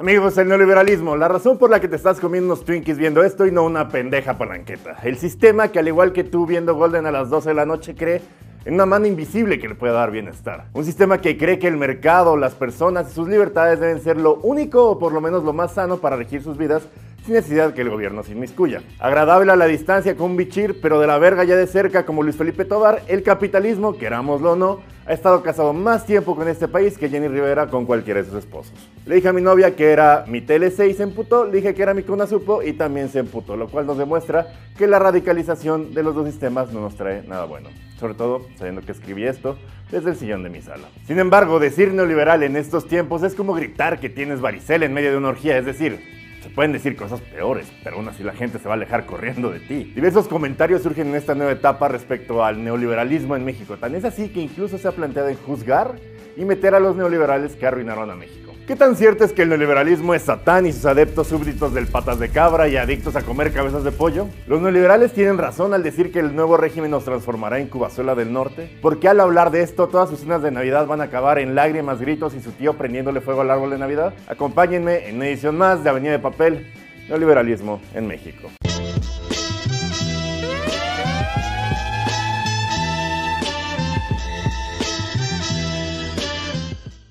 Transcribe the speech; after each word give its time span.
Amigos, 0.00 0.38
el 0.38 0.48
neoliberalismo, 0.48 1.14
la 1.14 1.28
razón 1.28 1.58
por 1.58 1.68
la 1.68 1.78
que 1.78 1.86
te 1.86 1.96
estás 1.96 2.20
comiendo 2.20 2.54
unos 2.54 2.64
Twinkies 2.64 2.96
viendo 2.96 3.22
esto 3.22 3.44
y 3.44 3.52
no 3.52 3.64
una 3.64 3.90
pendeja 3.90 4.38
palanqueta. 4.38 4.96
El 5.02 5.18
sistema 5.18 5.68
que 5.68 5.78
al 5.78 5.88
igual 5.88 6.14
que 6.14 6.24
tú 6.24 6.46
viendo 6.46 6.74
Golden 6.74 7.04
a 7.04 7.10
las 7.10 7.28
12 7.28 7.50
de 7.50 7.54
la 7.54 7.66
noche 7.66 7.94
cree 7.94 8.22
en 8.64 8.72
una 8.72 8.86
mano 8.86 9.04
invisible 9.04 9.58
que 9.58 9.68
le 9.68 9.74
puede 9.74 9.92
dar 9.92 10.10
bienestar. 10.10 10.68
Un 10.72 10.86
sistema 10.86 11.20
que 11.20 11.36
cree 11.36 11.58
que 11.58 11.68
el 11.68 11.76
mercado, 11.76 12.38
las 12.38 12.54
personas 12.54 13.10
y 13.10 13.14
sus 13.14 13.28
libertades 13.28 13.78
deben 13.78 14.00
ser 14.00 14.16
lo 14.16 14.36
único 14.36 14.88
o 14.88 14.98
por 14.98 15.12
lo 15.12 15.20
menos 15.20 15.44
lo 15.44 15.52
más 15.52 15.74
sano 15.74 15.98
para 15.98 16.16
regir 16.16 16.42
sus 16.42 16.56
vidas 16.56 16.88
sin 17.24 17.34
necesidad 17.34 17.74
que 17.74 17.82
el 17.82 17.90
gobierno 17.90 18.22
se 18.22 18.32
inmiscuya. 18.32 18.82
Agradable 18.98 19.52
a 19.52 19.56
la 19.56 19.66
distancia 19.66 20.16
con 20.16 20.36
bichir, 20.36 20.80
pero 20.80 21.00
de 21.00 21.06
la 21.06 21.18
verga 21.18 21.44
ya 21.44 21.56
de 21.56 21.66
cerca 21.66 22.04
como 22.04 22.22
Luis 22.22 22.36
Felipe 22.36 22.64
Tobar, 22.64 23.02
el 23.08 23.22
capitalismo, 23.22 23.96
querámoslo 23.96 24.52
o 24.52 24.56
no, 24.56 24.80
ha 25.06 25.12
estado 25.12 25.42
casado 25.42 25.72
más 25.72 26.06
tiempo 26.06 26.36
con 26.36 26.46
este 26.46 26.68
país 26.68 26.96
que 26.96 27.08
Jenny 27.08 27.26
Rivera 27.26 27.66
con 27.66 27.84
cualquiera 27.84 28.22
de 28.22 28.28
sus 28.28 28.38
esposos. 28.38 28.72
Le 29.06 29.16
dije 29.16 29.28
a 29.28 29.32
mi 29.32 29.42
novia 29.42 29.74
que 29.74 29.90
era 29.90 30.24
mi 30.28 30.40
TLC 30.40 30.86
y 30.88 30.94
se 30.94 31.02
emputó, 31.02 31.46
le 31.46 31.56
dije 31.56 31.74
que 31.74 31.82
era 31.82 31.94
mi 31.94 32.04
Supo 32.28 32.62
y 32.62 32.74
también 32.74 33.08
se 33.08 33.18
emputó, 33.18 33.56
lo 33.56 33.68
cual 33.68 33.86
nos 33.86 33.98
demuestra 33.98 34.46
que 34.78 34.86
la 34.86 34.98
radicalización 34.98 35.94
de 35.94 36.02
los 36.02 36.14
dos 36.14 36.26
sistemas 36.26 36.72
no 36.72 36.80
nos 36.80 36.94
trae 36.94 37.22
nada 37.26 37.44
bueno. 37.44 37.70
Sobre 37.98 38.14
todo 38.14 38.46
sabiendo 38.56 38.82
que 38.82 38.92
escribí 38.92 39.24
esto 39.24 39.58
desde 39.90 40.10
el 40.10 40.16
sillón 40.16 40.42
de 40.42 40.50
mi 40.50 40.62
sala. 40.62 40.88
Sin 41.06 41.18
embargo, 41.18 41.58
decir 41.58 41.92
neoliberal 41.92 42.42
en 42.42 42.56
estos 42.56 42.86
tiempos 42.86 43.22
es 43.22 43.34
como 43.34 43.54
gritar 43.54 43.98
que 43.98 44.08
tienes 44.08 44.40
varicela 44.40 44.86
en 44.86 44.94
medio 44.94 45.10
de 45.10 45.16
una 45.16 45.28
orgía, 45.28 45.58
es 45.58 45.66
decir, 45.66 46.19
se 46.42 46.48
pueden 46.50 46.72
decir 46.72 46.96
cosas 46.96 47.20
peores, 47.20 47.70
pero 47.84 47.96
aún 47.96 48.08
así 48.08 48.22
la 48.22 48.32
gente 48.32 48.58
se 48.58 48.66
va 48.66 48.74
a 48.74 48.76
alejar 48.76 49.06
corriendo 49.06 49.50
de 49.50 49.60
ti. 49.60 49.84
Diversos 49.94 50.26
comentarios 50.26 50.82
surgen 50.82 51.08
en 51.08 51.14
esta 51.16 51.34
nueva 51.34 51.52
etapa 51.52 51.88
respecto 51.88 52.44
al 52.44 52.62
neoliberalismo 52.64 53.36
en 53.36 53.44
México. 53.44 53.76
Tan 53.76 53.94
es 53.94 54.04
así 54.04 54.30
que 54.30 54.40
incluso 54.40 54.78
se 54.78 54.88
ha 54.88 54.92
planteado 54.92 55.28
en 55.28 55.36
juzgar 55.36 55.96
y 56.36 56.44
meter 56.44 56.74
a 56.74 56.80
los 56.80 56.96
neoliberales 56.96 57.56
que 57.56 57.66
arruinaron 57.66 58.10
a 58.10 58.14
México. 58.14 58.49
¿Qué 58.70 58.76
tan 58.76 58.94
cierto 58.94 59.24
es 59.24 59.32
que 59.32 59.42
el 59.42 59.48
neoliberalismo 59.48 60.14
es 60.14 60.22
Satán 60.22 60.64
y 60.64 60.72
sus 60.72 60.86
adeptos 60.86 61.26
súbditos 61.26 61.74
del 61.74 61.88
patas 61.88 62.20
de 62.20 62.28
cabra 62.28 62.68
y 62.68 62.76
adictos 62.76 63.16
a 63.16 63.22
comer 63.22 63.52
cabezas 63.52 63.82
de 63.82 63.90
pollo? 63.90 64.28
¿Los 64.46 64.60
neoliberales 64.60 65.12
tienen 65.12 65.38
razón 65.38 65.74
al 65.74 65.82
decir 65.82 66.12
que 66.12 66.20
el 66.20 66.36
nuevo 66.36 66.56
régimen 66.56 66.92
nos 66.92 67.04
transformará 67.04 67.58
en 67.58 67.66
Cubazuela 67.66 68.14
del 68.14 68.32
Norte? 68.32 68.70
¿Por 68.80 69.00
qué 69.00 69.08
al 69.08 69.18
hablar 69.18 69.50
de 69.50 69.64
esto 69.64 69.88
todas 69.88 70.08
sus 70.08 70.20
cenas 70.20 70.40
de 70.42 70.52
Navidad 70.52 70.86
van 70.86 71.00
a 71.00 71.04
acabar 71.06 71.40
en 71.40 71.56
lágrimas, 71.56 72.00
gritos 72.00 72.32
y 72.34 72.40
su 72.40 72.52
tío 72.52 72.74
prendiéndole 72.74 73.20
fuego 73.20 73.40
al 73.40 73.50
árbol 73.50 73.70
de 73.70 73.78
Navidad? 73.78 74.14
Acompáñenme 74.28 75.08
en 75.08 75.16
una 75.16 75.26
edición 75.26 75.58
más 75.58 75.82
de 75.82 75.90
Avenida 75.90 76.12
de 76.12 76.20
Papel, 76.20 76.72
Neoliberalismo 77.08 77.80
en 77.92 78.06
México. 78.06 78.50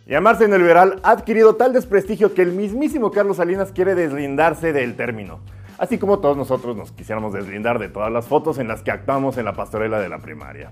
Llamarse 0.09 0.47
neoliberal 0.47 0.99
ha 1.03 1.11
adquirido 1.11 1.55
tal 1.55 1.71
desprestigio 1.71 2.33
que 2.33 2.41
el 2.41 2.51
mismísimo 2.51 3.11
Carlos 3.11 3.37
Salinas 3.37 3.71
quiere 3.71 3.93
deslindarse 3.93 4.73
del 4.73 4.95
término, 4.95 5.39
así 5.77 5.99
como 5.99 6.17
todos 6.17 6.35
nosotros 6.35 6.75
nos 6.75 6.91
quisiéramos 6.91 7.31
deslindar 7.31 7.77
de 7.77 7.89
todas 7.89 8.11
las 8.11 8.25
fotos 8.25 8.57
en 8.57 8.67
las 8.67 8.81
que 8.81 8.89
actuamos 8.89 9.37
en 9.37 9.45
la 9.45 9.53
pastorela 9.53 9.99
de 9.99 10.09
la 10.09 10.17
primaria. 10.17 10.71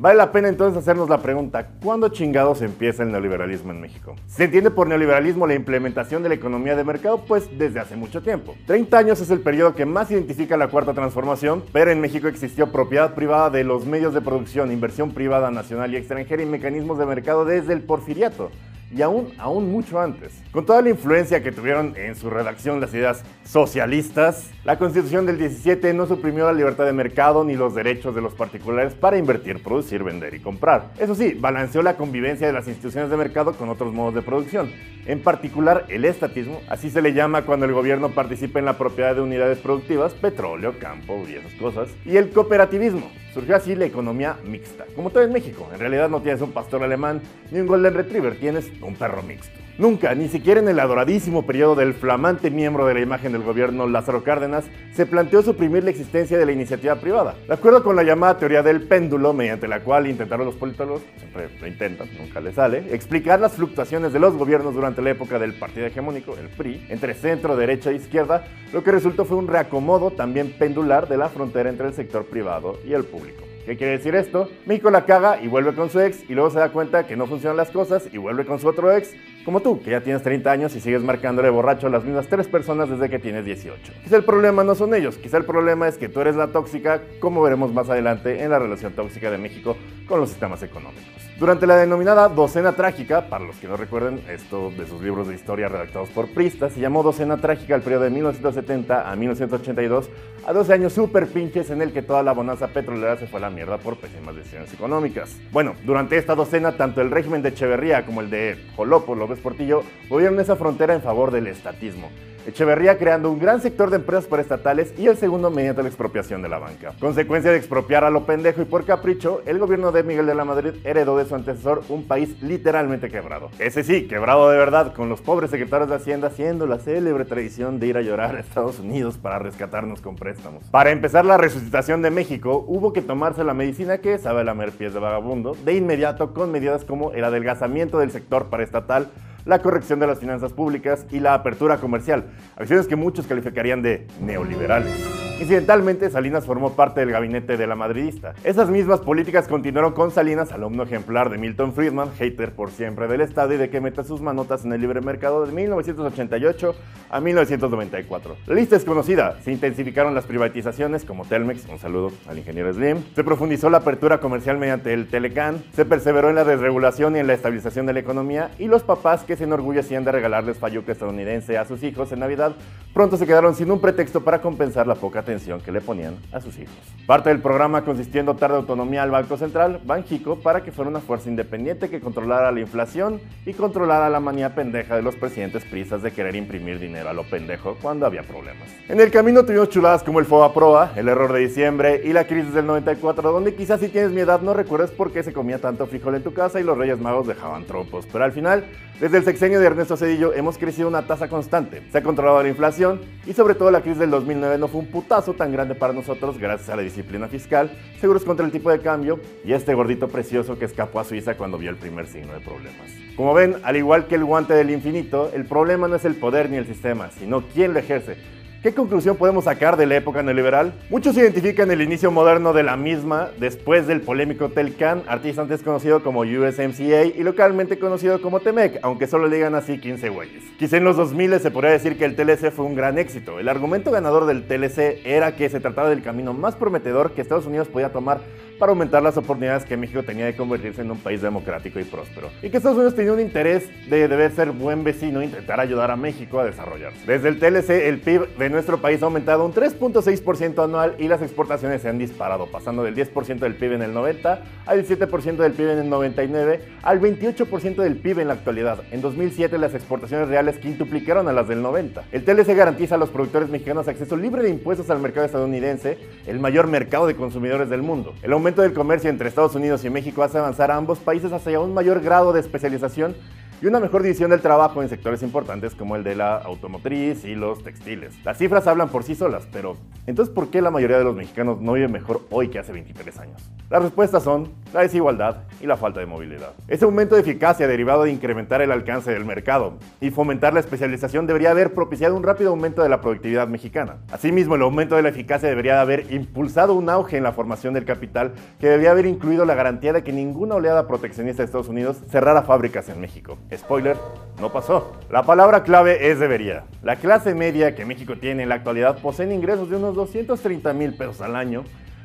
Vale 0.00 0.16
la 0.16 0.32
pena 0.32 0.48
entonces 0.48 0.78
hacernos 0.78 1.10
la 1.10 1.20
pregunta, 1.20 1.72
¿cuándo 1.82 2.08
chingados 2.08 2.62
empieza 2.62 3.02
el 3.02 3.12
neoliberalismo 3.12 3.70
en 3.70 3.82
México? 3.82 4.16
Se 4.28 4.44
entiende 4.44 4.70
por 4.70 4.86
neoliberalismo 4.86 5.46
la 5.46 5.52
implementación 5.52 6.22
de 6.22 6.30
la 6.30 6.36
economía 6.36 6.74
de 6.74 6.84
mercado, 6.84 7.22
pues 7.28 7.50
desde 7.58 7.80
hace 7.80 7.96
mucho 7.96 8.22
tiempo. 8.22 8.54
30 8.66 8.96
años 8.96 9.20
es 9.20 9.28
el 9.28 9.40
periodo 9.40 9.74
que 9.74 9.84
más 9.84 10.10
identifica 10.10 10.56
la 10.56 10.68
cuarta 10.68 10.94
transformación, 10.94 11.62
pero 11.70 11.90
en 11.90 12.00
México 12.00 12.28
existió 12.28 12.72
propiedad 12.72 13.12
privada 13.12 13.50
de 13.50 13.62
los 13.62 13.84
medios 13.84 14.14
de 14.14 14.22
producción, 14.22 14.72
inversión 14.72 15.10
privada 15.10 15.50
nacional 15.50 15.92
y 15.92 15.98
extranjera 15.98 16.42
y 16.42 16.46
mecanismos 16.46 16.96
de 16.96 17.04
mercado 17.04 17.44
desde 17.44 17.74
el 17.74 17.82
porfiriato 17.82 18.50
y 18.90 19.02
aún, 19.02 19.32
aún 19.38 19.70
mucho 19.70 20.00
antes. 20.00 20.42
Con 20.52 20.66
toda 20.66 20.82
la 20.82 20.90
influencia 20.90 21.42
que 21.42 21.52
tuvieron 21.52 21.94
en 21.96 22.16
su 22.16 22.28
redacción 22.28 22.80
las 22.80 22.92
ideas 22.92 23.22
socialistas, 23.44 24.50
la 24.64 24.78
Constitución 24.78 25.26
del 25.26 25.38
17 25.38 25.94
no 25.94 26.06
suprimió 26.06 26.46
la 26.46 26.52
libertad 26.52 26.84
de 26.84 26.92
mercado 26.92 27.44
ni 27.44 27.54
los 27.54 27.74
derechos 27.74 28.14
de 28.14 28.20
los 28.20 28.34
particulares 28.34 28.94
para 28.94 29.18
invertir, 29.18 29.62
producir, 29.62 30.02
vender 30.02 30.34
y 30.34 30.40
comprar. 30.40 30.90
Eso 30.98 31.14
sí, 31.14 31.34
balanceó 31.34 31.82
la 31.82 31.96
convivencia 31.96 32.46
de 32.46 32.52
las 32.52 32.68
instituciones 32.68 33.10
de 33.10 33.16
mercado 33.16 33.52
con 33.54 33.68
otros 33.68 33.92
modos 33.92 34.14
de 34.14 34.22
producción, 34.22 34.70
en 35.06 35.22
particular 35.22 35.86
el 35.88 36.04
estatismo, 36.04 36.60
así 36.68 36.90
se 36.90 37.02
le 37.02 37.12
llama 37.12 37.42
cuando 37.42 37.66
el 37.66 37.72
gobierno 37.72 38.10
participa 38.10 38.58
en 38.58 38.64
la 38.64 38.78
propiedad 38.78 39.14
de 39.14 39.20
unidades 39.20 39.58
productivas, 39.58 40.14
petróleo, 40.14 40.78
campo 40.78 41.22
y 41.28 41.34
esas 41.34 41.52
cosas, 41.54 41.88
y 42.04 42.16
el 42.16 42.30
cooperativismo. 42.30 43.10
Surgió 43.32 43.54
así 43.54 43.76
la 43.76 43.84
economía 43.84 44.36
mixta. 44.44 44.86
Como 44.96 45.10
todo 45.10 45.22
en 45.22 45.32
México, 45.32 45.68
en 45.72 45.78
realidad 45.78 46.08
no 46.08 46.20
tienes 46.20 46.42
un 46.42 46.50
pastor 46.50 46.82
alemán 46.82 47.22
ni 47.52 47.60
un 47.60 47.66
golden 47.66 47.94
retriever, 47.94 48.36
tienes 48.38 48.68
un 48.82 48.94
perro 48.94 49.22
mixto. 49.22 49.58
Nunca, 49.78 50.14
ni 50.14 50.28
siquiera 50.28 50.60
en 50.60 50.68
el 50.68 50.78
adoradísimo 50.78 51.46
periodo 51.46 51.74
del 51.74 51.94
flamante 51.94 52.50
miembro 52.50 52.84
de 52.84 52.92
la 52.92 53.00
imagen 53.00 53.32
del 53.32 53.42
gobierno 53.42 53.88
Lázaro 53.88 54.22
Cárdenas, 54.22 54.66
se 54.92 55.06
planteó 55.06 55.42
suprimir 55.42 55.84
la 55.84 55.90
existencia 55.90 56.36
de 56.36 56.44
la 56.44 56.52
iniciativa 56.52 56.96
privada. 56.96 57.34
De 57.46 57.54
acuerdo 57.54 57.82
con 57.82 57.96
la 57.96 58.02
llamada 58.02 58.36
teoría 58.36 58.62
del 58.62 58.82
péndulo, 58.82 59.32
mediante 59.32 59.68
la 59.68 59.80
cual 59.80 60.06
intentaron 60.06 60.44
los 60.44 60.56
politólogos, 60.56 61.02
siempre 61.16 61.48
lo 61.58 61.66
intentan, 61.66 62.08
nunca 62.18 62.40
les 62.40 62.56
sale, 62.56 62.94
explicar 62.94 63.40
las 63.40 63.52
fluctuaciones 63.52 64.12
de 64.12 64.18
los 64.18 64.36
gobiernos 64.36 64.74
durante 64.74 65.00
la 65.00 65.10
época 65.10 65.38
del 65.38 65.54
partido 65.54 65.86
hegemónico, 65.86 66.36
el 66.36 66.48
PRI, 66.48 66.86
entre 66.90 67.14
centro, 67.14 67.56
derecha 67.56 67.90
e 67.90 67.94
izquierda, 67.94 68.44
lo 68.74 68.84
que 68.84 68.92
resultó 68.92 69.24
fue 69.24 69.38
un 69.38 69.48
reacomodo 69.48 70.10
también 70.10 70.52
pendular 70.58 71.08
de 71.08 71.16
la 71.16 71.30
frontera 71.30 71.70
entre 71.70 71.86
el 71.86 71.94
sector 71.94 72.26
privado 72.26 72.78
y 72.86 72.92
el 72.92 73.04
público. 73.04 73.49
¿Qué 73.66 73.76
quiere 73.76 73.98
decir 73.98 74.14
esto? 74.14 74.48
México 74.66 74.90
la 74.90 75.04
caga 75.04 75.40
y 75.40 75.46
vuelve 75.46 75.74
con 75.74 75.90
su 75.90 76.00
ex 76.00 76.28
y 76.28 76.34
luego 76.34 76.50
se 76.50 76.58
da 76.58 76.72
cuenta 76.72 77.06
que 77.06 77.16
no 77.16 77.26
funcionan 77.26 77.58
las 77.58 77.70
cosas 77.70 78.08
y 78.10 78.16
vuelve 78.16 78.46
con 78.46 78.58
su 78.58 78.66
otro 78.66 78.90
ex, 78.96 79.14
como 79.44 79.60
tú, 79.60 79.80
que 79.82 79.90
ya 79.90 80.00
tienes 80.00 80.22
30 80.22 80.50
años 80.50 80.76
y 80.76 80.80
sigues 80.80 81.02
marcándole 81.02 81.48
borracho 81.50 81.86
a 81.86 81.90
las 81.90 82.04
mismas 82.04 82.26
tres 82.28 82.46
personas 82.46 82.90
desde 82.90 83.08
que 83.08 83.18
tienes 83.18 83.44
18. 83.44 83.92
Quizá 84.04 84.16
el 84.16 84.24
problema 84.24 84.64
no 84.64 84.74
son 84.74 84.94
ellos, 84.94 85.16
quizá 85.16 85.38
el 85.38 85.44
problema 85.44 85.88
es 85.88 85.96
que 85.96 86.08
tú 86.08 86.20
eres 86.20 86.36
la 86.36 86.48
tóxica, 86.48 87.02
como 87.20 87.42
veremos 87.42 87.72
más 87.72 87.88
adelante 87.88 88.42
en 88.42 88.50
la 88.50 88.58
relación 88.58 88.92
tóxica 88.92 89.30
de 89.30 89.38
México 89.38 89.76
con 90.06 90.20
los 90.20 90.28
sistemas 90.28 90.62
económicos. 90.62 91.30
Durante 91.40 91.66
la 91.66 91.76
denominada 91.76 92.28
Docena 92.28 92.72
Trágica, 92.72 93.30
para 93.30 93.46
los 93.46 93.56
que 93.56 93.66
no 93.66 93.78
recuerden 93.78 94.20
esto 94.28 94.70
de 94.76 94.86
sus 94.86 95.00
libros 95.00 95.26
de 95.26 95.34
historia 95.34 95.68
redactados 95.68 96.10
por 96.10 96.28
Prista, 96.28 96.68
se 96.68 96.80
llamó 96.80 97.02
Docena 97.02 97.38
Trágica 97.38 97.74
el 97.74 97.80
periodo 97.80 98.04
de 98.04 98.10
1970 98.10 99.10
a 99.10 99.16
1982, 99.16 100.10
a 100.46 100.52
12 100.52 100.72
años 100.74 100.92
súper 100.92 101.28
pinches 101.28 101.70
en 101.70 101.80
el 101.80 101.94
que 101.94 102.02
toda 102.02 102.22
la 102.22 102.32
bonanza 102.32 102.68
petrolera 102.68 103.16
se 103.16 103.26
fue 103.26 103.38
a 103.38 103.42
la 103.42 103.50
mierda 103.50 103.78
por 103.78 103.96
pésimas 103.96 104.36
decisiones 104.36 104.70
económicas. 104.74 105.34
Bueno, 105.50 105.76
durante 105.86 106.18
esta 106.18 106.34
docena, 106.34 106.76
tanto 106.76 107.00
el 107.00 107.10
régimen 107.10 107.40
de 107.40 107.48
Echeverría 107.48 108.04
como 108.04 108.20
el 108.20 108.28
de 108.28 108.58
Jolopo 108.76 109.14
López 109.30 109.42
Portillo 109.44 109.84
movieron 110.08 110.40
esa 110.40 110.56
frontera 110.56 110.92
en 110.92 111.02
favor 111.02 111.30
del 111.30 111.46
estatismo. 111.46 112.10
Echeverría 112.46 112.96
creando 112.96 113.30
un 113.30 113.38
gran 113.38 113.60
sector 113.60 113.90
de 113.90 113.96
empresas 113.96 114.26
paraestatales 114.26 114.94
y 114.98 115.06
el 115.08 115.16
segundo 115.16 115.50
mediante 115.50 115.82
la 115.82 115.88
expropiación 115.88 116.40
de 116.40 116.48
la 116.48 116.58
banca. 116.58 116.92
Consecuencia 117.00 117.50
de 117.50 117.58
expropiar 117.58 118.04
a 118.04 118.10
lo 118.10 118.24
pendejo 118.24 118.62
y 118.62 118.64
por 118.64 118.84
capricho, 118.84 119.42
el 119.46 119.58
gobierno 119.58 119.92
de 119.92 120.02
Miguel 120.02 120.26
de 120.26 120.34
la 120.34 120.44
Madrid 120.44 120.74
heredó 120.84 121.18
de 121.18 121.26
su 121.26 121.34
antecesor 121.34 121.82
un 121.88 122.04
país 122.04 122.40
literalmente 122.42 123.10
quebrado. 123.10 123.50
Ese 123.58 123.84
sí, 123.84 124.06
quebrado 124.08 124.50
de 124.50 124.58
verdad, 124.58 124.94
con 124.94 125.08
los 125.08 125.20
pobres 125.20 125.50
secretarios 125.50 125.90
de 125.90 125.96
Hacienda 125.96 126.28
haciendo 126.28 126.66
la 126.66 126.78
célebre 126.78 127.24
tradición 127.24 127.80
de 127.80 127.88
ir 127.88 127.96
a 127.96 128.02
llorar 128.02 128.36
a 128.36 128.40
Estados 128.40 128.78
Unidos 128.78 129.18
para 129.18 129.38
rescatarnos 129.38 130.00
con 130.00 130.16
préstamos. 130.16 130.64
Para 130.70 130.90
empezar 130.90 131.24
la 131.24 131.36
resucitación 131.36 132.02
de 132.02 132.10
México, 132.10 132.64
hubo 132.66 132.92
que 132.92 133.02
tomarse 133.02 133.44
la 133.44 133.54
medicina 133.54 133.98
que 133.98 134.16
sabe 134.18 134.44
la 134.44 134.54
pies 134.70 134.92
de 134.92 135.00
vagabundo 135.00 135.56
de 135.64 135.74
inmediato 135.74 136.34
con 136.34 136.52
medidas 136.52 136.84
como 136.84 137.12
el 137.12 137.24
adelgazamiento 137.24 137.98
del 137.98 138.10
sector 138.10 138.46
paraestatal, 138.50 139.08
la 139.44 139.60
corrección 139.60 139.98
de 140.00 140.06
las 140.06 140.18
finanzas 140.18 140.52
públicas 140.52 141.06
y 141.10 141.20
la 141.20 141.34
apertura 141.34 141.78
comercial, 141.78 142.26
acciones 142.56 142.86
que 142.86 142.96
muchos 142.96 143.26
calificarían 143.26 143.82
de 143.82 144.06
neoliberales. 144.20 145.29
Incidentalmente, 145.40 146.10
Salinas 146.10 146.44
formó 146.44 146.74
parte 146.74 147.00
del 147.00 147.12
gabinete 147.12 147.56
de 147.56 147.66
la 147.66 147.74
madridista. 147.74 148.34
Esas 148.44 148.68
mismas 148.68 149.00
políticas 149.00 149.48
continuaron 149.48 149.94
con 149.94 150.10
Salinas, 150.10 150.52
alumno 150.52 150.82
ejemplar 150.82 151.30
de 151.30 151.38
Milton 151.38 151.72
Friedman, 151.72 152.10
hater 152.18 152.52
por 152.52 152.70
siempre 152.70 153.08
del 153.08 153.22
Estado 153.22 153.54
y 153.54 153.56
de 153.56 153.70
que 153.70 153.80
meta 153.80 154.04
sus 154.04 154.20
manotas 154.20 154.66
en 154.66 154.72
el 154.74 154.82
libre 154.82 155.00
mercado 155.00 155.46
de 155.46 155.50
1988 155.52 156.74
a 157.08 157.20
1994. 157.20 158.36
La 158.46 158.54
lista 158.54 158.76
es 158.76 158.84
conocida. 158.84 159.38
Se 159.42 159.50
intensificaron 159.50 160.14
las 160.14 160.26
privatizaciones 160.26 161.06
como 161.06 161.24
Telmex, 161.24 161.66
un 161.70 161.78
saludo 161.78 162.12
al 162.28 162.36
ingeniero 162.36 162.70
Slim. 162.74 163.02
Se 163.14 163.24
profundizó 163.24 163.70
la 163.70 163.78
apertura 163.78 164.20
comercial 164.20 164.58
mediante 164.58 164.92
el 164.92 165.08
Telecan. 165.08 165.64
Se 165.72 165.86
perseveró 165.86 166.28
en 166.28 166.34
la 166.34 166.44
desregulación 166.44 167.16
y 167.16 167.20
en 167.20 167.26
la 167.26 167.32
estabilización 167.32 167.86
de 167.86 167.94
la 167.94 168.00
economía. 168.00 168.50
Y 168.58 168.66
los 168.66 168.82
papás 168.82 169.24
que 169.24 169.36
se 169.36 169.44
enorgullecían 169.44 170.04
de 170.04 170.12
regalarles 170.12 170.58
falluca 170.58 170.92
estadounidense 170.92 171.56
a 171.56 171.64
sus 171.64 171.82
hijos 171.82 172.12
en 172.12 172.18
Navidad, 172.18 172.56
pronto 172.92 173.16
se 173.16 173.26
quedaron 173.26 173.54
sin 173.54 173.70
un 173.70 173.80
pretexto 173.80 174.22
para 174.22 174.42
compensar 174.42 174.86
la 174.86 174.96
poca 174.96 175.22
atención 175.30 175.60
que 175.60 175.70
le 175.70 175.80
ponían 175.80 176.16
a 176.32 176.40
sus 176.40 176.58
hijos. 176.58 176.74
Parte 177.06 177.30
del 177.30 177.40
programa 177.40 177.84
consistió 177.84 178.20
en 178.20 178.26
dotar 178.26 178.50
de 178.50 178.58
autonomía 178.58 179.02
al 179.02 179.10
Banco 179.10 179.36
Central, 179.36 179.80
Banjico, 179.84 180.36
para 180.36 180.62
que 180.62 180.72
fuera 180.72 180.90
una 180.90 181.00
fuerza 181.00 181.28
independiente 181.28 181.88
que 181.88 182.00
controlara 182.00 182.52
la 182.52 182.60
inflación 182.60 183.20
y 183.46 183.52
controlara 183.52 184.10
la 184.10 184.20
manía 184.20 184.54
pendeja 184.54 184.96
de 184.96 185.02
los 185.02 185.16
presidentes 185.16 185.64
prisas 185.64 186.02
de 186.02 186.12
querer 186.12 186.36
imprimir 186.36 186.78
dinero 186.78 187.08
a 187.08 187.12
lo 187.12 187.24
pendejo 187.24 187.76
cuando 187.80 188.06
había 188.06 188.22
problemas. 188.22 188.68
En 188.88 189.00
el 189.00 189.10
camino 189.10 189.44
tuvimos 189.44 189.70
chuladas 189.70 190.02
como 190.02 190.20
el 190.20 190.26
FOBA 190.26 190.52
Proa, 190.52 190.92
el 190.96 191.08
error 191.08 191.32
de 191.32 191.40
diciembre 191.40 192.00
y 192.04 192.12
la 192.12 192.26
crisis 192.26 192.54
del 192.54 192.66
94, 192.66 193.32
donde 193.32 193.54
quizás 193.54 193.80
si 193.80 193.88
tienes 193.88 194.10
mi 194.10 194.20
edad 194.20 194.40
no 194.40 194.54
recuerdes 194.54 194.90
por 194.90 195.12
qué 195.12 195.22
se 195.22 195.32
comía 195.32 195.58
tanto 195.58 195.86
frijol 195.86 196.14
en 196.16 196.22
tu 196.22 196.32
casa 196.32 196.60
y 196.60 196.64
los 196.64 196.78
Reyes 196.78 197.00
Magos 197.00 197.26
dejaban 197.26 197.64
trompos, 197.64 198.06
pero 198.12 198.24
al 198.24 198.32
final, 198.32 198.64
desde 199.00 199.18
el 199.18 199.24
sexenio 199.24 199.58
de 199.60 199.66
Ernesto 199.66 199.96
Cedillo 199.96 200.32
hemos 200.32 200.58
crecido 200.58 200.88
una 200.88 201.06
tasa 201.06 201.28
constante, 201.28 201.82
se 201.90 201.98
ha 201.98 202.02
controlado 202.02 202.42
la 202.42 202.48
inflación 202.48 203.00
y 203.26 203.32
sobre 203.32 203.54
todo 203.54 203.70
la 203.70 203.80
crisis 203.80 203.98
del 203.98 204.10
2009 204.10 204.58
no 204.58 204.68
fue 204.68 204.80
un 204.80 204.86
putazo 204.86 205.19
tan 205.20 205.52
grande 205.52 205.74
para 205.74 205.92
nosotros 205.92 206.38
gracias 206.38 206.70
a 206.70 206.76
la 206.76 206.82
disciplina 206.82 207.28
fiscal, 207.28 207.70
seguros 208.00 208.24
contra 208.24 208.46
el 208.46 208.52
tipo 208.52 208.70
de 208.70 208.80
cambio 208.80 209.20
y 209.44 209.52
este 209.52 209.74
gordito 209.74 210.08
precioso 210.08 210.58
que 210.58 210.64
escapó 210.64 210.98
a 210.98 211.04
Suiza 211.04 211.36
cuando 211.36 211.58
vio 211.58 211.70
el 211.70 211.76
primer 211.76 212.06
signo 212.06 212.32
de 212.32 212.40
problemas. 212.40 212.90
Como 213.16 213.34
ven, 213.34 213.56
al 213.62 213.76
igual 213.76 214.06
que 214.06 214.14
el 214.14 214.24
guante 214.24 214.54
del 214.54 214.70
infinito, 214.70 215.30
el 215.34 215.44
problema 215.44 215.88
no 215.88 215.96
es 215.96 216.04
el 216.04 216.14
poder 216.14 216.50
ni 216.50 216.56
el 216.56 216.66
sistema, 216.66 217.10
sino 217.10 217.42
quién 217.52 217.74
lo 217.74 217.78
ejerce. 217.78 218.16
¿Qué 218.62 218.74
conclusión 218.74 219.16
podemos 219.16 219.44
sacar 219.44 219.78
de 219.78 219.86
la 219.86 219.96
época 219.96 220.22
neoliberal? 220.22 220.74
Muchos 220.90 221.16
identifican 221.16 221.70
el 221.70 221.80
inicio 221.80 222.10
moderno 222.10 222.52
de 222.52 222.62
la 222.62 222.76
misma 222.76 223.30
después 223.38 223.86
del 223.86 224.02
polémico 224.02 224.50
Telcan, 224.50 225.02
artista 225.06 225.40
antes 225.40 225.62
conocido 225.62 226.02
como 226.02 226.20
USMCA 226.20 227.04
y 227.06 227.22
localmente 227.22 227.78
conocido 227.78 228.20
como 228.20 228.40
Temec, 228.40 228.78
aunque 228.82 229.06
solo 229.06 229.28
le 229.28 229.36
digan 229.36 229.54
así 229.54 229.78
15 229.78 230.10
güeyes. 230.10 230.44
Quizá 230.58 230.76
en 230.76 230.84
los 230.84 230.98
2000 230.98 231.40
se 231.40 231.50
podría 231.50 231.70
decir 231.70 231.96
que 231.96 232.04
el 232.04 232.14
TLC 232.14 232.50
fue 232.50 232.66
un 232.66 232.74
gran 232.74 232.98
éxito. 232.98 233.38
El 233.38 233.48
argumento 233.48 233.90
ganador 233.90 234.26
del 234.26 234.46
TLC 234.46 235.06
era 235.06 235.36
que 235.36 235.48
se 235.48 235.60
trataba 235.60 235.88
del 235.88 236.02
camino 236.02 236.34
más 236.34 236.54
prometedor 236.54 237.12
que 237.12 237.22
Estados 237.22 237.46
Unidos 237.46 237.68
podía 237.68 237.92
tomar 237.92 238.20
para 238.60 238.70
aumentar 238.70 239.02
las 239.02 239.16
oportunidades 239.16 239.64
que 239.64 239.76
México 239.76 240.02
tenía 240.02 240.26
de 240.26 240.36
convertirse 240.36 240.82
en 240.82 240.90
un 240.90 240.98
país 240.98 241.22
democrático 241.22 241.80
y 241.80 241.84
próspero. 241.84 242.28
Y 242.42 242.50
que 242.50 242.58
Estados 242.58 242.76
Unidos 242.76 242.94
tenía 242.94 243.12
un 243.12 243.20
interés 243.20 243.68
de 243.88 244.06
deber 244.06 244.30
ser 244.32 244.52
buen 244.52 244.84
vecino 244.84 245.22
e 245.22 245.24
intentar 245.24 245.58
ayudar 245.58 245.90
a 245.90 245.96
México 245.96 246.38
a 246.38 246.44
desarrollarse. 246.44 247.00
Desde 247.06 247.28
el 247.28 247.38
TLC, 247.38 247.70
el 247.88 248.00
PIB 248.00 248.36
de 248.36 248.50
nuestro 248.50 248.78
país 248.78 249.02
ha 249.02 249.06
aumentado 249.06 249.46
un 249.46 249.54
3.6% 249.54 250.62
anual 250.62 250.94
y 250.98 251.08
las 251.08 251.22
exportaciones 251.22 251.80
se 251.80 251.88
han 251.88 251.98
disparado, 251.98 252.46
pasando 252.46 252.82
del 252.82 252.94
10% 252.94 253.38
del 253.38 253.54
PIB 253.54 253.72
en 253.72 253.82
el 253.82 253.94
90 253.94 254.42
al 254.66 254.86
7% 254.86 255.36
del 255.36 255.52
PIB 255.52 255.70
en 255.70 255.78
el 255.78 255.88
99 255.88 256.60
al 256.82 257.00
28% 257.00 257.76
del 257.76 257.96
PIB 257.96 258.20
en 258.20 258.28
la 258.28 258.34
actualidad. 258.34 258.82
En 258.90 259.00
2007 259.00 259.56
las 259.56 259.74
exportaciones 259.74 260.28
reales 260.28 260.58
quintuplicaron 260.58 261.28
a 261.28 261.32
las 261.32 261.48
del 261.48 261.62
90. 261.62 262.04
El 262.12 262.24
TLC 262.24 262.54
garantiza 262.54 262.96
a 262.96 262.98
los 262.98 263.08
productores 263.08 263.48
mexicanos 263.48 263.88
acceso 263.88 264.16
libre 264.16 264.42
de 264.42 264.50
impuestos 264.50 264.90
al 264.90 265.00
mercado 265.00 265.24
estadounidense, 265.24 265.96
el 266.26 266.38
mayor 266.40 266.66
mercado 266.66 267.06
de 267.06 267.16
consumidores 267.16 267.70
del 267.70 267.82
mundo. 267.82 268.14
El 268.22 268.32
aumento 268.32 268.49
del 268.56 268.72
comercio 268.72 269.08
entre 269.08 269.28
Estados 269.28 269.54
Unidos 269.54 269.84
y 269.84 269.90
México 269.90 270.22
hace 270.22 270.38
avanzar 270.38 270.70
a 270.70 270.76
ambos 270.76 270.98
países 270.98 271.32
hacia 271.32 271.60
un 271.60 271.72
mayor 271.72 272.00
grado 272.00 272.32
de 272.32 272.40
especialización 272.40 273.14
y 273.62 273.66
una 273.66 273.78
mejor 273.78 274.02
división 274.02 274.30
del 274.30 274.40
trabajo 274.40 274.82
en 274.82 274.88
sectores 274.88 275.22
importantes 275.22 275.74
como 275.74 275.94
el 275.94 276.02
de 276.02 276.16
la 276.16 276.36
automotriz 276.38 277.24
y 277.24 277.34
los 277.34 277.62
textiles. 277.62 278.14
Las 278.24 278.38
cifras 278.38 278.66
hablan 278.66 278.88
por 278.88 279.04
sí 279.04 279.14
solas, 279.14 279.46
pero 279.52 279.76
entonces 280.06 280.34
¿por 280.34 280.48
qué 280.48 280.60
la 280.60 280.70
mayoría 280.70 280.98
de 280.98 281.04
los 281.04 281.14
mexicanos 281.14 281.60
no 281.60 281.74
vive 281.74 281.88
mejor 281.88 282.22
hoy 282.30 282.48
que 282.48 282.58
hace 282.58 282.72
23 282.72 283.18
años? 283.18 283.50
Las 283.70 283.82
respuestas 283.82 284.24
son 284.24 284.48
la 284.72 284.80
desigualdad 284.80 285.44
y 285.60 285.66
la 285.66 285.76
falta 285.76 286.00
de 286.00 286.06
movilidad. 286.06 286.52
Ese 286.68 286.84
aumento 286.84 287.14
de 287.14 287.20
eficacia 287.20 287.68
derivado 287.68 288.04
de 288.04 288.12
incrementar 288.12 288.62
el 288.62 288.72
alcance 288.72 289.10
del 289.10 289.24
mercado 289.24 289.74
y 290.00 290.10
fomentar 290.10 290.54
la 290.54 290.60
especialización 290.60 291.26
debería 291.26 291.50
haber 291.50 291.74
propiciado 291.74 292.16
un 292.16 292.22
rápido 292.22 292.50
aumento 292.50 292.82
de 292.82 292.88
la 292.88 293.00
productividad 293.00 293.48
mexicana. 293.48 293.98
Asimismo, 294.10 294.54
el 294.54 294.62
aumento 294.62 294.96
de 294.96 295.02
la 295.02 295.10
eficacia 295.10 295.48
debería 295.48 295.80
haber 295.80 296.12
impulsado 296.12 296.74
un 296.74 296.88
auge 296.88 297.16
en 297.16 297.22
la 297.22 297.32
formación 297.32 297.74
del 297.74 297.84
capital 297.84 298.32
que 298.58 298.68
debería 298.68 298.92
haber 298.92 299.06
incluido 299.06 299.44
la 299.44 299.54
garantía 299.54 299.92
de 299.92 300.02
que 300.02 300.12
ninguna 300.12 300.54
oleada 300.54 300.86
proteccionista 300.86 301.42
de 301.42 301.46
Estados 301.46 301.68
Unidos 301.68 301.98
cerrara 302.10 302.42
fábricas 302.42 302.88
en 302.88 303.00
México. 303.00 303.38
Spoiler, 303.54 303.96
no 304.40 304.52
pasó. 304.52 304.92
La 305.10 305.22
palabra 305.24 305.62
clave 305.62 306.10
es 306.10 306.18
debería. 306.18 306.64
La 306.82 306.96
clase 306.96 307.34
media 307.34 307.74
que 307.74 307.84
México 307.84 308.16
tiene 308.16 308.42
en 308.42 308.48
la 308.48 308.56
actualidad 308.56 308.98
posee 308.98 309.32
ingresos 309.32 309.68
de 309.70 309.76
unos 309.76 309.94
230 309.94 310.72
mil 310.72 310.94
pesos 310.94 311.20
al 311.20 311.36
año, 311.36 311.64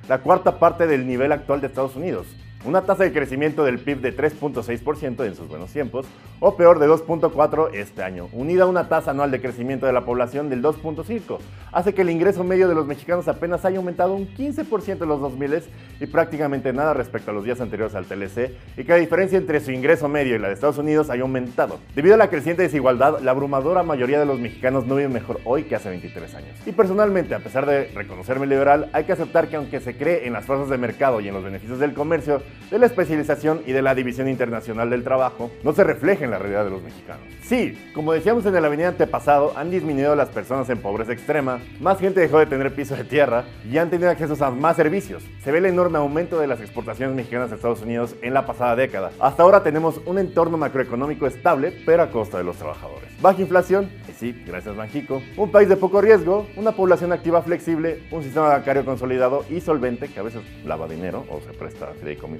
la 0.09 0.19
cuarta 0.19 0.59
parte 0.59 0.85
del 0.85 1.07
nivel 1.07 1.31
actual 1.31 1.61
de 1.61 1.67
Estados 1.67 1.95
Unidos 1.95 2.27
una 2.65 2.81
tasa 2.81 3.03
de 3.03 3.13
crecimiento 3.13 3.63
del 3.63 3.79
PIB 3.79 4.01
de 4.01 4.15
3.6% 4.15 5.25
en 5.25 5.35
sus 5.35 5.47
buenos 5.47 5.71
tiempos, 5.71 6.05
o 6.39 6.57
peor 6.57 6.79
de 6.79 6.87
2.4% 6.87 7.69
este 7.73 8.03
año, 8.03 8.27
unida 8.33 8.63
a 8.63 8.67
una 8.67 8.89
tasa 8.89 9.11
anual 9.11 9.31
de 9.31 9.39
crecimiento 9.39 9.85
de 9.85 9.93
la 9.93 10.03
población 10.03 10.49
del 10.49 10.61
2.5%, 10.61 11.37
hace 11.71 11.93
que 11.93 12.01
el 12.01 12.09
ingreso 12.09 12.43
medio 12.43 12.67
de 12.67 12.75
los 12.75 12.87
mexicanos 12.87 13.27
apenas 13.27 13.63
haya 13.65 13.77
aumentado 13.77 14.13
un 14.13 14.27
15% 14.27 15.01
en 15.01 15.07
los 15.07 15.21
2000 15.21 15.45
y 15.99 16.07
prácticamente 16.07 16.73
nada 16.73 16.93
respecto 16.93 17.31
a 17.31 17.33
los 17.33 17.43
días 17.43 17.61
anteriores 17.61 17.95
al 17.95 18.05
TLC, 18.05 18.51
y 18.77 18.83
que 18.83 18.91
la 18.91 18.97
diferencia 18.97 19.37
entre 19.37 19.59
su 19.59 19.71
ingreso 19.71 20.07
medio 20.07 20.35
y 20.35 20.39
la 20.39 20.47
de 20.47 20.55
Estados 20.55 20.77
Unidos 20.77 21.09
haya 21.09 21.21
aumentado. 21.21 21.79
Debido 21.93 22.15
a 22.15 22.17
la 22.17 22.29
creciente 22.29 22.63
desigualdad, 22.63 23.19
la 23.19 23.31
abrumadora 23.31 23.83
mayoría 23.83 24.19
de 24.19 24.25
los 24.25 24.39
mexicanos 24.39 24.85
no 24.87 24.95
viven 24.95 25.13
mejor 25.13 25.39
hoy 25.45 25.63
que 25.63 25.75
hace 25.75 25.89
23 25.89 26.33
años. 26.35 26.57
Y 26.65 26.71
personalmente, 26.71 27.35
a 27.35 27.39
pesar 27.39 27.65
de 27.65 27.91
reconocerme 27.93 28.47
liberal, 28.47 28.89
hay 28.93 29.03
que 29.03 29.11
aceptar 29.13 29.47
que 29.47 29.55
aunque 29.55 29.79
se 29.79 29.95
cree 29.95 30.25
en 30.25 30.33
las 30.33 30.45
fuerzas 30.45 30.69
de 30.69 30.77
mercado 30.77 31.21
y 31.21 31.27
en 31.27 31.33
los 31.33 31.43
beneficios 31.43 31.79
del 31.79 31.93
comercio, 31.93 32.41
de 32.71 32.79
la 32.79 32.85
especialización 32.87 33.61
y 33.65 33.71
de 33.71 33.81
la 33.81 33.95
división 33.95 34.27
internacional 34.27 34.89
del 34.89 35.03
trabajo 35.03 35.51
no 35.63 35.73
se 35.73 35.83
refleja 35.83 36.25
en 36.25 36.31
la 36.31 36.39
realidad 36.39 36.65
de 36.65 36.71
los 36.71 36.81
mexicanos. 36.81 37.23
Sí, 37.43 37.77
como 37.93 38.13
decíamos 38.13 38.45
en 38.45 38.55
el 38.55 38.65
avenida 38.65 38.87
antepasado, 38.87 39.53
han 39.55 39.69
disminuido 39.69 40.15
las 40.15 40.29
personas 40.29 40.69
en 40.69 40.79
pobreza 40.79 41.13
extrema, 41.13 41.59
más 41.79 41.99
gente 41.99 42.19
dejó 42.19 42.39
de 42.39 42.47
tener 42.47 42.73
piso 42.73 42.95
de 42.95 43.03
tierra 43.03 43.45
y 43.69 43.77
han 43.77 43.89
tenido 43.89 44.09
acceso 44.09 44.43
a 44.43 44.49
más 44.49 44.75
servicios. 44.75 45.23
Se 45.43 45.51
ve 45.51 45.59
el 45.59 45.67
enorme 45.67 45.99
aumento 45.99 46.39
de 46.39 46.47
las 46.47 46.59
exportaciones 46.59 47.15
mexicanas 47.15 47.51
a 47.51 47.55
Estados 47.55 47.81
Unidos 47.81 48.15
en 48.21 48.33
la 48.33 48.45
pasada 48.45 48.75
década. 48.75 49.11
Hasta 49.19 49.43
ahora 49.43 49.61
tenemos 49.61 50.01
un 50.05 50.17
entorno 50.17 50.57
macroeconómico 50.57 51.27
estable, 51.27 51.71
pero 51.85 52.03
a 52.03 52.09
costa 52.09 52.37
de 52.39 52.43
los 52.43 52.57
trabajadores. 52.57 53.09
Baja 53.21 53.41
inflación, 53.41 53.89
y 54.09 54.11
sí, 54.13 54.43
gracias 54.45 54.75
Banjico, 54.75 55.21
un 55.37 55.51
país 55.51 55.69
de 55.69 55.77
poco 55.77 56.01
riesgo, 56.01 56.47
una 56.57 56.71
población 56.71 57.11
activa 57.13 57.41
flexible, 57.41 58.03
un 58.11 58.23
sistema 58.23 58.49
bancario 58.49 58.83
consolidado 58.85 59.45
y 59.49 59.61
solvente 59.61 60.07
que 60.07 60.19
a 60.19 60.23
veces 60.23 60.41
lava 60.65 60.87
dinero 60.87 61.25
o 61.29 61.39
se 61.41 61.53
presta 61.57 61.85
a 61.85 61.93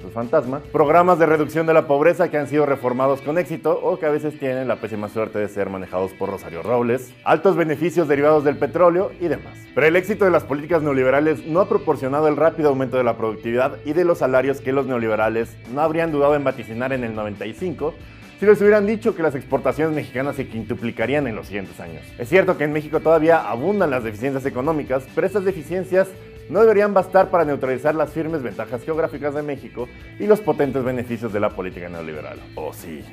fideicomisos 0.06 0.12
fantasma, 0.12 0.60
programas 0.72 1.18
de 1.18 1.26
reducción 1.26 1.66
de 1.66 1.74
la 1.74 1.86
pobreza 1.86 2.30
que 2.30 2.38
han 2.38 2.48
sido 2.48 2.66
reformados 2.66 3.20
con 3.20 3.38
éxito 3.38 3.78
o 3.82 3.98
que 3.98 4.06
a 4.06 4.10
veces 4.10 4.38
tienen 4.38 4.68
la 4.68 4.76
pésima 4.76 5.08
suerte 5.08 5.38
de 5.38 5.48
ser 5.48 5.70
manejados 5.70 6.12
por 6.12 6.30
Rosario 6.30 6.62
Robles, 6.62 7.12
altos 7.24 7.56
beneficios 7.56 8.08
derivados 8.08 8.44
del 8.44 8.56
petróleo 8.56 9.12
y 9.20 9.28
demás. 9.28 9.58
Pero 9.74 9.86
el 9.86 9.96
éxito 9.96 10.24
de 10.24 10.30
las 10.30 10.44
políticas 10.44 10.82
neoliberales 10.82 11.46
no 11.46 11.60
ha 11.60 11.68
proporcionado 11.68 12.28
el 12.28 12.36
rápido 12.36 12.68
aumento 12.70 12.96
de 12.96 13.04
la 13.04 13.16
productividad 13.16 13.76
y 13.84 13.92
de 13.92 14.04
los 14.04 14.18
salarios 14.18 14.60
que 14.60 14.72
los 14.72 14.86
neoliberales 14.86 15.56
no 15.72 15.80
habrían 15.80 16.12
dudado 16.12 16.34
en 16.34 16.44
vaticinar 16.44 16.92
en 16.92 17.04
el 17.04 17.14
95 17.14 17.94
si 18.38 18.44
les 18.44 18.60
hubieran 18.60 18.86
dicho 18.86 19.14
que 19.14 19.22
las 19.22 19.34
exportaciones 19.34 19.94
mexicanas 19.94 20.36
se 20.36 20.46
quintuplicarían 20.46 21.26
en 21.26 21.36
los 21.36 21.46
siguientes 21.46 21.80
años. 21.80 22.02
Es 22.18 22.28
cierto 22.28 22.58
que 22.58 22.64
en 22.64 22.72
México 22.72 23.00
todavía 23.00 23.48
abundan 23.48 23.90
las 23.90 24.04
deficiencias 24.04 24.44
económicas, 24.44 25.06
pero 25.14 25.26
estas 25.26 25.46
deficiencias 25.46 26.08
no 26.48 26.60
deberían 26.60 26.94
bastar 26.94 27.30
para 27.30 27.44
neutralizar 27.44 27.94
las 27.94 28.12
firmes 28.12 28.42
ventajas 28.42 28.82
geográficas 28.82 29.34
de 29.34 29.42
México 29.42 29.88
y 30.18 30.26
los 30.26 30.40
potentes 30.40 30.84
beneficios 30.84 31.32
de 31.32 31.40
la 31.40 31.50
política 31.50 31.88
neoliberal. 31.88 32.40
¿O 32.54 32.72
sí? 32.72 33.04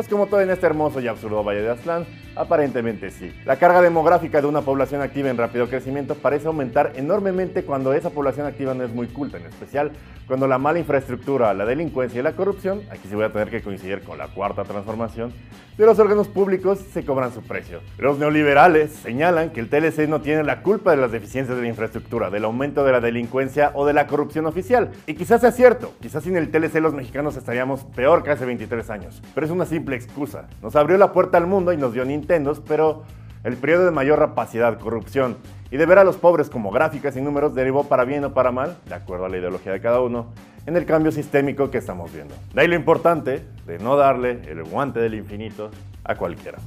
Pues 0.00 0.08
como 0.08 0.28
todo 0.28 0.40
en 0.40 0.48
este 0.48 0.64
hermoso 0.64 0.98
y 1.02 1.08
absurdo 1.08 1.44
Valle 1.44 1.60
de 1.60 1.68
Aztlán, 1.68 2.06
aparentemente 2.34 3.10
sí. 3.10 3.34
La 3.44 3.56
carga 3.56 3.82
demográfica 3.82 4.40
de 4.40 4.46
una 4.46 4.62
población 4.62 5.02
activa 5.02 5.28
en 5.28 5.36
rápido 5.36 5.68
crecimiento 5.68 6.14
parece 6.14 6.46
aumentar 6.46 6.92
enormemente 6.96 7.64
cuando 7.64 7.92
esa 7.92 8.08
población 8.08 8.46
activa 8.46 8.72
no 8.72 8.82
es 8.82 8.94
muy 8.94 9.08
culta, 9.08 9.36
en 9.36 9.44
especial 9.44 9.92
cuando 10.26 10.46
la 10.46 10.58
mala 10.58 10.78
infraestructura, 10.78 11.52
la 11.52 11.66
delincuencia 11.66 12.20
y 12.20 12.22
la 12.22 12.32
corrupción, 12.32 12.82
aquí 12.90 13.08
se 13.08 13.16
voy 13.16 13.24
a 13.24 13.32
tener 13.32 13.50
que 13.50 13.62
coincidir 13.62 14.02
con 14.02 14.16
la 14.16 14.28
cuarta 14.28 14.62
transformación, 14.62 15.34
de 15.76 15.86
los 15.86 15.98
órganos 15.98 16.28
públicos 16.28 16.78
se 16.78 17.04
cobran 17.04 17.32
su 17.32 17.42
precio. 17.42 17.80
Los 17.98 18.18
neoliberales 18.18 18.92
señalan 18.92 19.50
que 19.50 19.58
el 19.58 19.68
TLC 19.68 20.08
no 20.08 20.20
tiene 20.20 20.44
la 20.44 20.62
culpa 20.62 20.92
de 20.92 20.98
las 20.98 21.10
deficiencias 21.10 21.56
de 21.56 21.62
la 21.62 21.68
infraestructura, 21.68 22.30
del 22.30 22.44
aumento 22.44 22.84
de 22.84 22.92
la 22.92 23.00
delincuencia 23.00 23.72
o 23.74 23.84
de 23.86 23.92
la 23.92 24.06
corrupción 24.06 24.46
oficial. 24.46 24.90
Y 25.06 25.14
quizás 25.14 25.40
sea 25.40 25.50
cierto, 25.50 25.94
quizás 26.00 26.22
sin 26.22 26.36
el 26.36 26.50
TLC 26.52 26.76
los 26.76 26.94
mexicanos 26.94 27.36
estaríamos 27.36 27.84
peor 27.96 28.22
que 28.22 28.30
hace 28.30 28.44
23 28.44 28.88
años, 28.90 29.20
pero 29.34 29.46
es 29.46 29.50
una 29.50 29.66
simple 29.66 29.89
excusa. 29.96 30.48
Nos 30.62 30.76
abrió 30.76 30.98
la 30.98 31.12
puerta 31.12 31.38
al 31.38 31.46
mundo 31.46 31.72
y 31.72 31.76
nos 31.76 31.92
dio 31.92 32.04
Nintendos, 32.04 32.60
pero 32.60 33.04
el 33.44 33.56
periodo 33.56 33.86
de 33.86 33.90
mayor 33.90 34.18
rapacidad, 34.18 34.78
corrupción 34.78 35.36
y 35.70 35.76
de 35.76 35.86
ver 35.86 35.98
a 35.98 36.04
los 36.04 36.16
pobres 36.16 36.50
como 36.50 36.70
gráficas 36.70 37.16
y 37.16 37.20
números 37.20 37.54
derivó 37.54 37.84
para 37.84 38.04
bien 38.04 38.24
o 38.24 38.34
para 38.34 38.50
mal, 38.50 38.76
de 38.86 38.94
acuerdo 38.94 39.26
a 39.26 39.28
la 39.28 39.38
ideología 39.38 39.72
de 39.72 39.80
cada 39.80 40.00
uno, 40.00 40.26
en 40.66 40.76
el 40.76 40.84
cambio 40.84 41.12
sistémico 41.12 41.70
que 41.70 41.78
estamos 41.78 42.12
viendo. 42.12 42.34
De 42.52 42.60
ahí 42.60 42.68
lo 42.68 42.74
importante 42.74 43.44
de 43.66 43.78
no 43.78 43.96
darle 43.96 44.42
el 44.48 44.64
guante 44.64 45.00
del 45.00 45.14
infinito 45.14 45.70
a 46.04 46.16
cualquiera. 46.16 46.58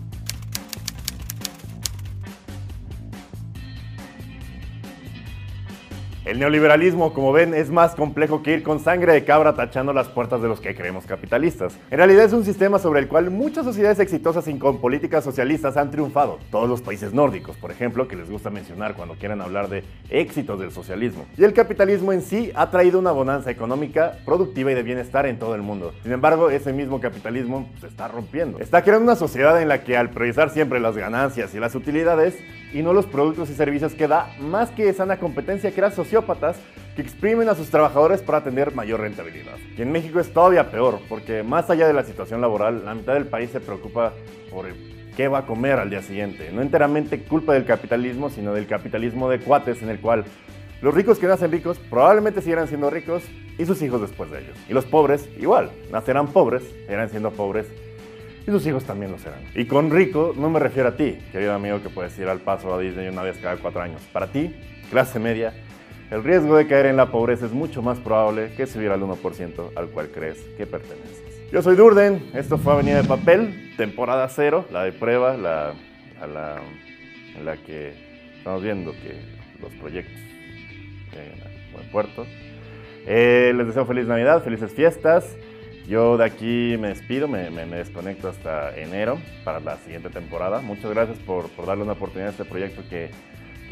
El 6.26 6.40
neoliberalismo, 6.40 7.12
como 7.12 7.34
ven, 7.34 7.54
es 7.54 7.70
más 7.70 7.96
complejo 7.96 8.44
que 8.44 8.54
ir 8.54 8.64
con 8.64 8.80
sangre 8.80 9.12
de 9.12 9.26
cabra 9.26 9.56
tachando 9.56 9.92
las 9.92 10.08
puertas 10.08 10.42
de 10.42 10.48
los 10.48 10.62
que 10.62 10.74
creemos 10.74 11.06
capitalistas. 11.06 11.78
En 11.92 11.98
realidad 11.98 12.24
es 12.24 12.32
un 12.32 12.46
sistema 12.46 12.80
sobre 12.80 13.02
el 13.02 13.10
cual 13.10 13.30
muchas 13.30 13.66
sociedades 13.66 14.00
exitosas 14.00 14.48
y 14.48 14.58
con 14.58 14.80
políticas 14.80 15.26
socialistas 15.26 15.76
han 15.76 15.92
triunfado. 15.92 16.40
Todos 16.50 16.70
los 16.70 16.82
países 16.82 17.14
nórdicos, 17.14 17.58
por 17.58 17.72
ejemplo, 17.72 18.08
que 18.08 18.16
les 18.16 18.30
gusta 18.30 18.50
mencionar 18.50 18.96
cuando 18.96 19.16
quieren 19.16 19.42
hablar 19.42 19.68
de 19.68 19.84
éxitos 20.10 20.62
del 20.62 20.72
socialismo. 20.72 21.26
Y 21.38 21.44
el 21.44 21.52
capitalismo 21.52 22.14
en 22.14 22.22
sí 22.22 22.54
ha 22.56 22.72
traído 22.72 23.00
una 23.00 23.12
bonanza 23.12 23.52
económica, 23.52 24.20
productiva 24.24 24.72
y 24.72 24.76
de 24.76 24.84
bienestar 24.84 25.26
en 25.26 25.38
todo 25.38 25.56
el 25.56 25.62
mundo. 25.62 25.94
Sin 26.04 26.14
embargo, 26.14 26.50
ese 26.50 26.72
mismo 26.72 27.02
capitalismo 27.02 27.70
se 27.82 27.88
está 27.88 28.08
rompiendo. 28.08 28.60
Está 28.60 28.82
creando 28.82 29.04
una 29.04 29.18
sociedad 29.18 29.62
en 29.62 29.68
la 29.68 29.84
que 29.84 29.98
al 29.98 30.12
priorizar 30.12 30.52
siempre 30.52 30.80
las 30.80 30.96
ganancias 30.96 31.54
y 31.54 31.60
las 31.60 31.76
utilidades, 31.76 32.38
y 32.74 32.82
no 32.82 32.92
los 32.92 33.06
productos 33.06 33.50
y 33.50 33.54
servicios 33.54 33.94
que 33.94 34.08
da, 34.08 34.36
más 34.40 34.72
que 34.72 34.92
sana 34.94 35.18
competencia, 35.18 35.72
crea 35.72 35.92
sociópatas 35.92 36.58
que 36.96 37.02
exprimen 37.02 37.48
a 37.50 37.56
sus 37.56 37.70
trabajadores 37.70 38.22
para 38.22 38.44
tener 38.44 38.74
mayor 38.74 39.02
rentabilidad. 39.02 39.58
Y 39.78 39.82
en 39.82 39.92
México 39.92 40.20
es 40.20 40.34
todavía 40.34 40.72
peor, 40.72 41.00
porque 41.08 41.44
más 41.44 41.70
allá 41.70 41.88
de 41.88 41.94
la 41.94 42.04
situación 42.04 42.42
laboral, 42.42 42.84
la 42.84 42.96
mitad 42.96 43.14
del 43.14 43.28
país 43.28 43.52
se 43.52 43.60
preocupa 43.60 44.14
por 44.52 44.66
qué 45.16 45.28
va 45.28 45.40
a 45.40 45.46
comer 45.46 45.80
al 45.80 45.90
día 45.90 46.02
siguiente. 46.02 46.52
No 46.52 46.62
enteramente 46.62 47.24
culpa 47.24 47.54
del 47.54 47.66
capitalismo, 47.66 48.30
sino 48.30 48.54
del 48.54 48.68
capitalismo 48.68 49.30
de 49.30 49.40
cuates 49.40 49.82
en 49.84 49.90
el 49.90 50.00
cual 50.00 50.26
los 50.82 50.94
ricos 50.94 51.20
que 51.20 51.28
nacen 51.28 51.52
ricos 51.52 51.80
probablemente 51.90 52.42
seguirán 52.42 52.68
siendo 52.68 52.90
ricos 52.90 53.24
y 53.58 53.66
sus 53.66 53.82
hijos 53.82 54.02
después 54.02 54.32
de 54.32 54.42
ellos. 54.42 54.58
Y 54.68 54.74
los 54.74 54.86
pobres, 54.86 55.30
igual, 55.40 55.72
nacerán 55.92 56.28
pobres, 56.28 56.64
seguirán 56.86 57.10
siendo 57.10 57.32
pobres 57.32 57.68
y 58.46 58.52
sus 58.52 58.66
hijos 58.68 58.84
también 58.84 59.12
lo 59.12 59.18
serán. 59.18 59.42
Y 59.56 59.66
con 59.66 59.90
rico 59.90 60.34
no 60.38 60.50
me 60.50 60.60
refiero 60.60 60.90
a 60.90 60.96
ti, 60.96 61.18
querido 61.32 61.54
amigo 61.54 61.82
que 61.82 61.90
puedes 61.90 62.18
ir 62.20 62.28
al 62.28 62.40
paso 62.40 62.74
a 62.74 62.80
Disney 62.80 63.08
una 63.08 63.24
vez 63.24 63.38
cada 63.38 63.58
cuatro 63.58 63.82
años. 63.82 64.02
Para 64.12 64.28
ti, 64.28 64.56
clase 64.90 65.20
media, 65.20 65.54
el 66.12 66.24
riesgo 66.24 66.58
de 66.58 66.68
caer 66.68 66.88
en 66.88 66.98
la 66.98 67.12
pobreza 67.12 67.46
es 67.46 67.52
mucho 67.52 67.82
más 67.82 68.00
probable 68.00 68.54
que 68.56 68.68
subir 68.68 68.92
al 68.92 69.02
1% 69.02 69.72
al 69.76 69.88
cual 69.90 70.10
crees 70.10 70.38
que 70.58 70.66
perteneces. 70.66 71.24
Yo 71.52 71.62
soy 71.62 71.76
Durden, 71.76 72.32
esto 72.34 72.58
fue 72.58 72.74
Avenida 72.74 73.02
de 73.02 73.08
Papel, 73.08 73.74
temporada 73.78 74.28
cero, 74.28 74.66
la 74.72 74.84
de 74.84 74.92
prueba, 74.92 75.38
la, 75.38 75.74
la, 76.28 76.62
en 77.38 77.46
la 77.46 77.58
que 77.58 77.94
estamos 78.38 78.62
viendo 78.62 78.92
que 78.92 79.22
los 79.62 79.72
proyectos 79.76 80.20
lleguen 81.12 81.42
a 81.42 81.74
buen 81.78 81.92
puerto. 81.92 82.26
Eh, 83.06 83.54
les 83.56 83.68
deseo 83.68 83.86
feliz 83.86 84.08
Navidad, 84.08 84.44
felices 84.44 84.72
fiestas. 84.72 85.36
Yo 85.88 86.18
de 86.18 86.24
aquí 86.24 86.78
me 86.80 86.90
despido, 86.90 87.28
me, 87.28 87.50
desconecto 87.50 88.30
hasta 88.30 88.76
enero 88.78 89.20
para 89.44 89.60
la 89.60 89.78
siguiente 89.78 90.10
temporada. 90.10 90.62
Muchas 90.62 90.92
gracias 90.92 91.18
por, 91.20 91.50
darle 91.66 91.84
una 91.84 91.94
oportunidad 91.94 92.30
a 92.30 92.32
este 92.32 92.46
proyecto 92.46 92.84
que, 92.90 93.10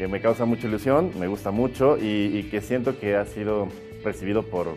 me 0.08 0.20
causa 0.20 0.44
mucha 0.44 0.66
ilusión, 0.66 1.12
me 1.16 1.28
gusta 1.28 1.52
mucho 1.52 1.96
y, 1.96 2.48
que 2.50 2.60
siento 2.60 2.98
que 2.98 3.14
ha 3.14 3.24
sido 3.24 3.68
recibido 4.02 4.42
por 4.42 4.74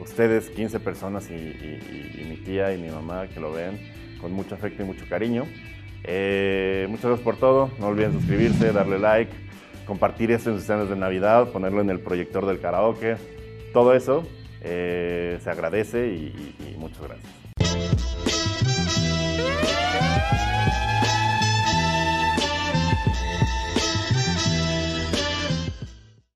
ustedes, 0.00 0.48
15 0.48 0.78
personas 0.78 1.28
y, 1.28 2.24
mi 2.28 2.36
tía 2.36 2.72
y 2.72 2.78
mi 2.78 2.88
mamá 2.88 3.26
que 3.26 3.40
lo 3.40 3.52
ven 3.52 3.80
con 4.20 4.32
mucho 4.32 4.54
afecto 4.54 4.84
y 4.84 4.86
mucho 4.86 5.04
cariño. 5.08 5.44
Eh, 6.04 6.86
muchas 6.88 7.06
gracias 7.06 7.24
por 7.24 7.36
todo, 7.36 7.72
no 7.80 7.88
olviden 7.88 8.12
suscribirse, 8.12 8.72
darle 8.72 9.00
like, 9.00 9.32
compartir 9.86 10.30
esto 10.30 10.50
en 10.50 10.56
sus 10.56 10.62
escenas 10.62 10.88
de 10.88 10.94
Navidad, 10.94 11.48
ponerlo 11.48 11.80
en 11.80 11.90
el 11.90 11.98
proyector 11.98 12.46
del 12.46 12.60
karaoke, 12.60 13.16
todo 13.72 13.92
eso 13.92 14.24
eh, 14.60 15.38
se 15.42 15.50
agradece 15.50 16.08
y, 16.08 16.54
y 16.58 16.76
muchas 16.78 17.02
gracias. 17.02 18.49